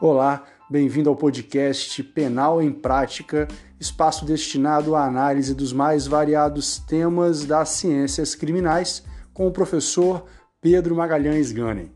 [0.00, 3.48] Olá, bem-vindo ao podcast Penal em Prática,
[3.80, 9.02] espaço destinado à análise dos mais variados temas das ciências criminais,
[9.34, 10.24] com o professor
[10.60, 11.90] Pedro Magalhães Ganem.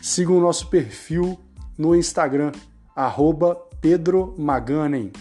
[0.00, 1.38] Siga o nosso perfil
[1.76, 2.50] no Instagram,
[2.96, 5.12] arroba Pedro Maganem.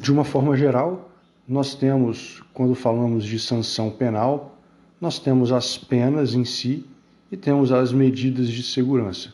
[0.00, 1.08] De uma forma geral,
[1.46, 4.58] nós temos, quando falamos de sanção penal,
[5.00, 6.92] nós temos as penas em si
[7.34, 9.30] e temos as medidas de segurança.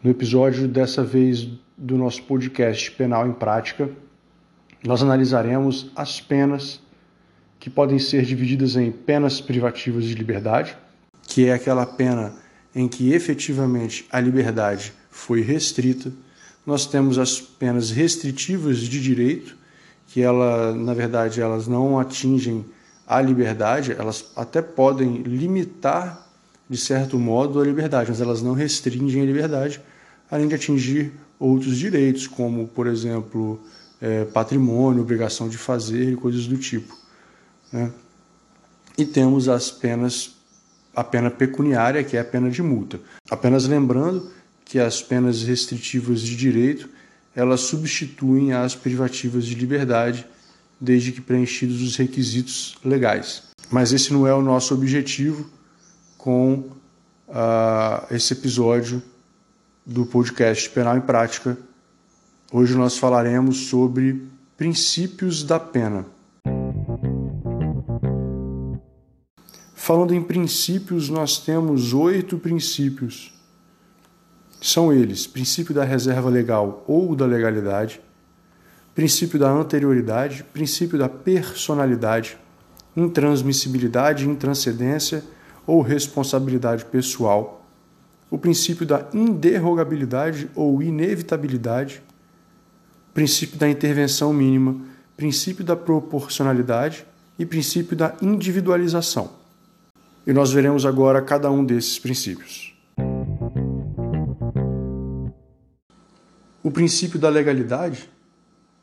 [0.00, 3.90] No episódio dessa vez do nosso podcast Penal em Prática,
[4.86, 6.80] nós analisaremos as penas
[7.58, 10.76] que podem ser divididas em penas privativas de liberdade,
[11.24, 12.34] que é aquela pena
[12.72, 16.12] em que efetivamente a liberdade foi restrita.
[16.64, 19.56] Nós temos as penas restritivas de direito,
[20.06, 22.64] que ela, na verdade, elas não atingem
[23.08, 26.29] a liberdade, elas até podem limitar
[26.70, 29.80] de certo modo, a liberdade, mas elas não restringem a liberdade,
[30.30, 33.60] além de atingir outros direitos, como, por exemplo,
[34.00, 36.96] é, patrimônio, obrigação de fazer e coisas do tipo.
[37.72, 37.90] Né?
[38.96, 40.36] E temos as penas,
[40.94, 43.00] a pena pecuniária, que é a pena de multa.
[43.28, 44.30] Apenas lembrando
[44.64, 46.88] que as penas restritivas de direito
[47.34, 50.26] elas substituem as privativas de liberdade,
[50.80, 53.42] desde que preenchidos os requisitos legais.
[53.70, 55.48] Mas esse não é o nosso objetivo
[56.22, 56.64] com
[57.28, 59.02] uh, esse episódio
[59.86, 61.56] do podcast Penal em Prática.
[62.52, 64.22] Hoje nós falaremos sobre
[64.56, 66.04] princípios da pena.
[69.74, 73.32] Falando em princípios, nós temos oito princípios.
[74.60, 77.98] São eles: princípio da reserva legal ou da legalidade,
[78.94, 82.36] princípio da anterioridade, princípio da personalidade,
[82.94, 85.24] intransmissibilidade, intranscendência
[85.70, 87.64] ou responsabilidade pessoal,
[88.28, 92.02] o princípio da inderrogabilidade ou inevitabilidade,
[93.14, 94.80] princípio da intervenção mínima,
[95.16, 97.06] princípio da proporcionalidade
[97.38, 99.30] e princípio da individualização.
[100.26, 102.74] E nós veremos agora cada um desses princípios.
[106.64, 108.10] O princípio da legalidade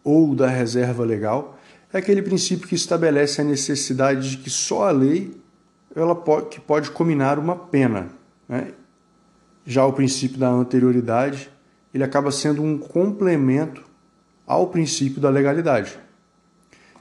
[0.06, 1.60] ou da reserva legal
[1.92, 5.36] é aquele princípio que estabelece a necessidade de que só a lei
[6.02, 8.10] ela pode, que pode combinar uma pena.
[8.48, 8.74] Né?
[9.66, 11.50] Já o princípio da anterioridade,
[11.94, 13.84] ele acaba sendo um complemento
[14.46, 15.98] ao princípio da legalidade.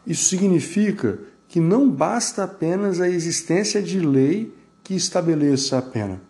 [0.06, 1.18] Isso significa
[1.48, 4.52] que não basta apenas a existência de lei
[4.82, 6.20] que estabeleça a pena.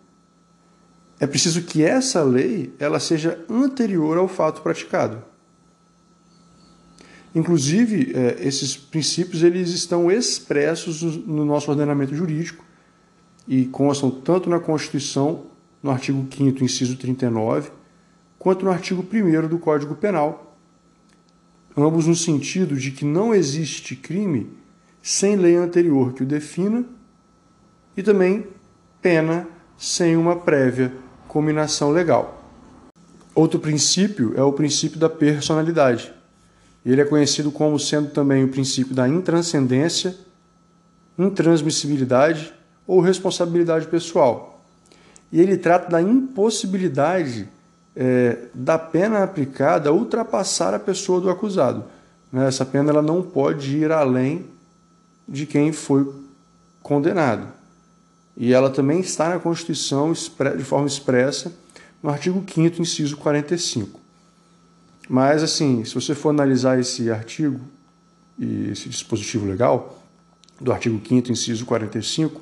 [1.19, 5.23] É preciso que essa lei ela seja anterior ao fato praticado.
[7.35, 12.63] Inclusive, é, esses princípios eles estão expressos no nosso ordenamento jurídico
[13.47, 15.45] e constam tanto na Constituição,
[15.81, 17.71] no artigo 5 inciso 39,
[18.39, 20.57] quanto no artigo 1 do Código Penal,
[21.75, 24.49] ambos no sentido de que não existe crime
[25.01, 26.83] sem lei anterior que o defina
[27.95, 28.47] e também
[29.01, 30.91] pena sem uma prévia
[31.27, 32.43] combinação legal.
[33.35, 36.16] Outro princípio é o princípio da personalidade
[36.85, 40.15] ele é conhecido como sendo também o princípio da intranscendência,
[41.17, 42.53] intransmissibilidade
[42.85, 44.61] ou responsabilidade pessoal.
[45.31, 47.49] E ele trata da impossibilidade
[47.95, 51.83] é, da pena aplicada ultrapassar a pessoa do acusado.
[52.31, 52.47] Né?
[52.47, 54.45] Essa pena ela não pode ir além
[55.27, 56.09] de quem foi
[56.81, 57.47] condenado.
[58.37, 61.51] E ela também está na Constituição de forma expressa
[62.01, 63.99] no artigo 5 inciso 45.
[65.09, 67.59] Mas, assim, se você for analisar esse artigo
[68.37, 70.01] e esse dispositivo legal,
[70.59, 72.41] do artigo 5, inciso 45,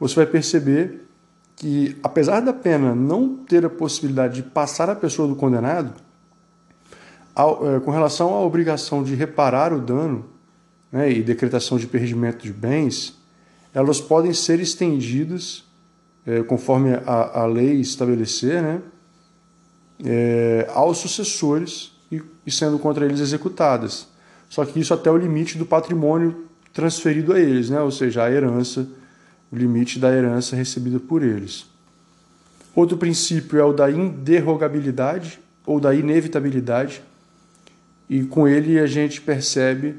[0.00, 1.06] você vai perceber
[1.54, 5.92] que, apesar da pena não ter a possibilidade de passar a pessoa do condenado,
[7.36, 10.24] é, com relação à obrigação de reparar o dano
[10.90, 13.16] né, e decretação de perdimento de bens,
[13.72, 15.64] elas podem ser estendidas,
[16.26, 18.82] é, conforme a, a, lei estabelecer, né,
[20.04, 21.91] é, aos sucessores
[22.46, 24.06] e, sendo contra eles executadas.
[24.48, 27.80] Só que isso até o limite do patrimônio transferido a eles, né?
[27.80, 28.86] ou seja, a herança,
[29.50, 31.66] o limite da herança recebida por eles.
[32.74, 37.02] Outro princípio é o da inderrogabilidade ou da inevitabilidade,
[38.08, 39.96] e com ele a gente percebe,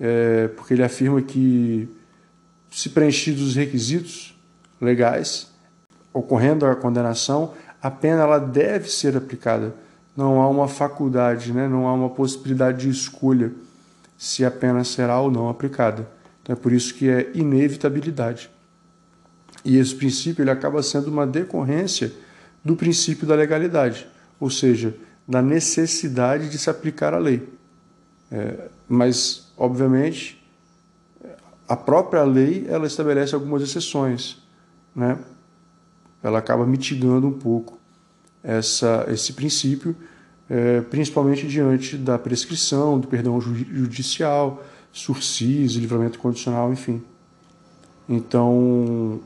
[0.00, 1.88] é, porque ele afirma que,
[2.70, 4.36] se preenchidos os requisitos
[4.80, 5.48] legais,
[6.12, 9.74] ocorrendo a condenação, a pena ela deve ser aplicada
[10.18, 11.68] não há uma faculdade, né?
[11.68, 13.52] não há uma possibilidade de escolha
[14.16, 16.08] se a pena será ou não aplicada.
[16.42, 18.50] Então é por isso que é inevitabilidade.
[19.64, 22.12] E esse princípio ele acaba sendo uma decorrência
[22.64, 24.08] do princípio da legalidade,
[24.40, 24.92] ou seja,
[25.26, 27.48] da necessidade de se aplicar a lei.
[28.28, 30.44] É, mas, obviamente,
[31.68, 34.42] a própria lei ela estabelece algumas exceções,
[34.96, 35.16] né?
[36.20, 37.77] Ela acaba mitigando um pouco
[38.42, 39.94] essa, esse princípio,
[40.48, 47.02] é, principalmente diante da prescrição, do perdão judicial, sursis, livramento condicional, enfim.
[48.08, 49.20] Então,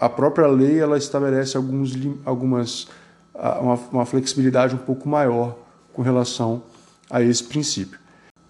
[0.00, 1.92] a própria lei ela estabelece alguns,
[2.24, 2.88] algumas,
[3.34, 5.56] uma, uma flexibilidade um pouco maior
[5.92, 6.62] com relação
[7.08, 8.00] a esse princípio.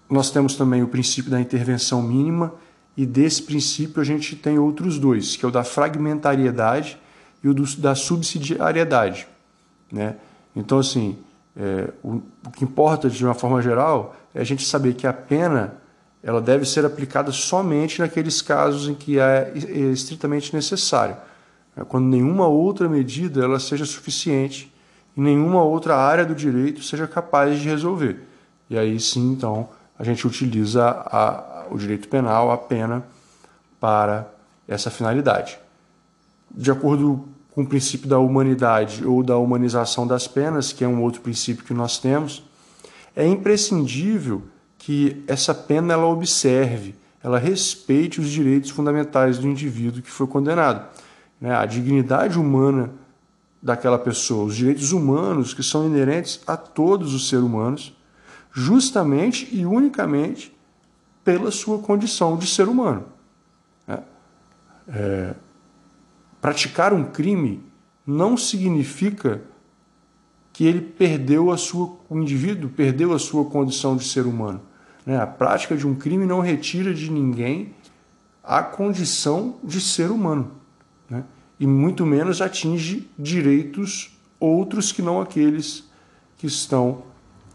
[0.09, 2.53] Nós temos também o princípio da intervenção mínima,
[2.95, 6.97] e desse princípio a gente tem outros dois, que é o da fragmentariedade
[7.43, 9.27] e o do, da subsidiariedade.
[9.93, 10.15] Né?
[10.55, 11.19] Então, assim,
[11.55, 12.15] é, o,
[12.47, 15.75] o, que importa de uma forma geral é a gente saber que a pena
[16.23, 21.15] ela deve ser aplicada somente naqueles casos em que é, é estritamente necessário.
[21.77, 24.73] É quando nenhuma outra medida ela seja suficiente
[25.15, 28.19] e nenhuma outra área do direito seja capaz de resolver.
[28.69, 29.69] E aí sim, então,
[29.99, 33.03] a gente utiliza a, o direito penal, a pena,
[33.79, 34.27] para
[34.67, 35.59] essa finalidade.
[36.49, 41.01] De acordo com o princípio da humanidade ou da humanização das penas, que é um
[41.01, 42.43] outro princípio que nós temos,
[43.15, 44.41] é imprescindível
[44.77, 50.85] que essa pena ela observe, ela respeite os direitos fundamentais do indivíduo que foi condenado.
[51.39, 51.55] Né?
[51.55, 52.89] A dignidade humana
[53.61, 57.95] daquela pessoa, os direitos humanos que são inerentes a todos os seres humanos,
[58.51, 60.53] justamente e unicamente
[61.23, 63.05] pela sua condição de ser humano.
[63.87, 63.99] É,
[64.89, 65.33] é,
[66.43, 67.63] praticar um crime
[68.05, 69.41] não significa
[70.51, 74.61] que ele perdeu a sua, o indivíduo perdeu a sua condição de ser humano.
[75.05, 75.17] Né?
[75.17, 77.73] A prática de um crime não retira de ninguém
[78.43, 80.51] a condição de ser humano.
[81.09, 81.23] Né?
[81.57, 85.89] E muito menos atinge direitos outros que não aqueles
[86.37, 87.03] que estão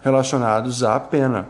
[0.00, 1.46] relacionados à pena.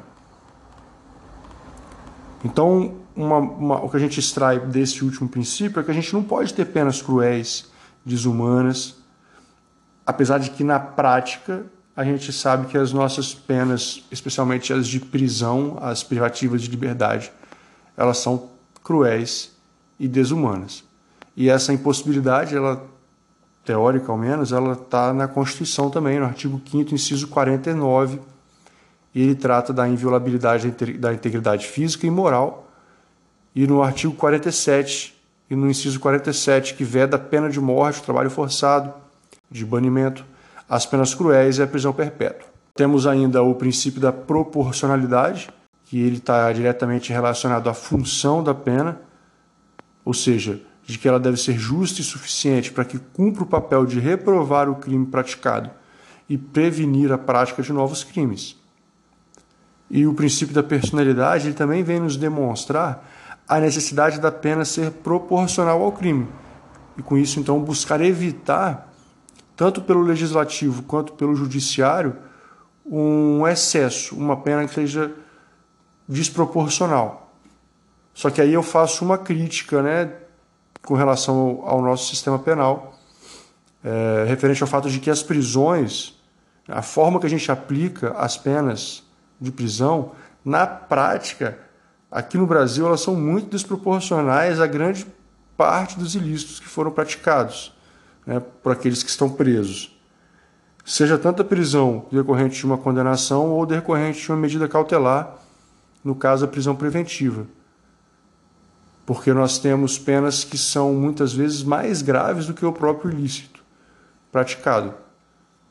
[2.44, 6.12] Então, uma, uma, o que a gente extrai desse último princípio é que a gente
[6.15, 7.67] não pode ter penas cruéis,
[8.05, 8.94] desumanas,
[10.06, 11.67] apesar de que na prática
[11.97, 17.32] a gente sabe que as nossas penas, especialmente as de prisão, as privativas de liberdade,
[17.97, 18.50] elas são
[18.85, 19.50] cruéis
[19.99, 20.85] e desumanas.
[21.37, 22.87] E essa impossibilidade, ela
[23.65, 28.20] teórica ao menos, ela está na Constituição também, no artigo 5 inciso 49
[29.12, 32.68] e ele trata da inviolabilidade da integridade física e moral.
[33.58, 35.19] E no artigo 47
[35.50, 38.94] e no inciso 47, que veda a pena de morte, trabalho forçado,
[39.50, 40.25] de banimento,
[40.69, 42.46] as penas cruéis e a prisão perpétua.
[42.76, 45.50] Temos ainda o princípio da proporcionalidade,
[45.87, 49.00] que ele está diretamente relacionado à função da pena,
[50.05, 53.84] ou seja, de que ela deve ser justa e suficiente para que cumpra o papel
[53.84, 55.69] de reprovar o crime praticado
[56.28, 58.56] e prevenir a prática de novos crimes.
[59.90, 63.18] E o princípio da personalidade ele também vem nos demonstrar
[63.48, 66.28] a necessidade da pena ser proporcional ao crime.
[66.96, 68.92] E com isso, então, buscar evitar,
[69.56, 72.16] tanto pelo legislativo quanto pelo judiciário,
[72.84, 75.12] um excesso, uma pena que seja
[76.06, 77.32] desproporcional.
[78.12, 80.12] Só que aí eu faço uma crítica né,
[80.82, 82.98] com relação ao nosso sistema penal,
[83.84, 86.19] é, referente ao fato de que as prisões,
[86.67, 89.05] a forma que a gente aplica as penas
[89.40, 90.12] de prisão,
[90.44, 91.58] na prática,
[92.10, 95.06] aqui no Brasil, elas são muito desproporcionais à grande
[95.56, 97.72] parte dos ilícitos que foram praticados
[98.27, 99.98] né, por aqueles que estão presos.
[100.84, 105.36] Seja tanto a prisão decorrente de uma condenação ou decorrente de uma medida cautelar,
[106.03, 107.46] no caso a prisão preventiva.
[109.05, 113.62] Porque nós temos penas que são muitas vezes mais graves do que o próprio ilícito
[114.31, 114.94] praticado.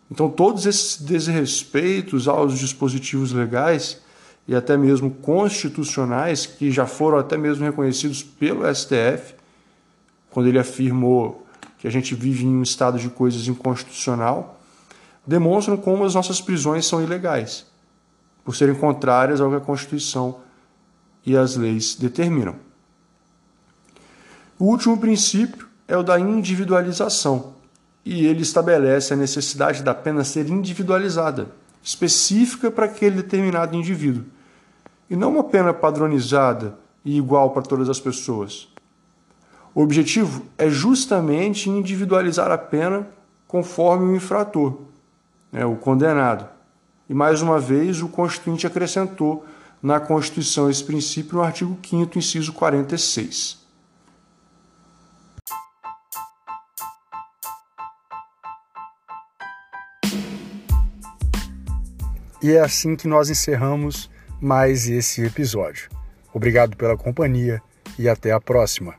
[0.09, 4.01] Então, todos esses desrespeitos aos dispositivos legais
[4.47, 9.35] e até mesmo constitucionais, que já foram até mesmo reconhecidos pelo STF,
[10.29, 11.45] quando ele afirmou
[11.77, 14.59] que a gente vive em um estado de coisas inconstitucional,
[15.25, 17.65] demonstram como as nossas prisões são ilegais,
[18.45, 20.39] por serem contrárias ao que a Constituição
[21.25, 22.55] e as leis determinam.
[24.57, 27.53] O último princípio é o da individualização
[28.05, 31.49] e ele estabelece a necessidade da pena ser individualizada,
[31.83, 34.23] específica para aquele determinado indivíduo,
[35.09, 38.67] e não uma pena padronizada e igual para todas as pessoas.
[39.73, 43.07] O objetivo é justamente individualizar a pena
[43.47, 44.77] conforme o infrator,
[45.51, 46.49] né, o condenado.
[47.09, 49.45] E mais uma vez, o Constituinte acrescentou
[49.81, 53.65] na Constituição esse princípio no artigo 5, inciso 46.
[62.41, 65.89] E é assim que nós encerramos mais esse episódio.
[66.33, 67.61] Obrigado pela companhia
[67.97, 68.95] e até a próxima.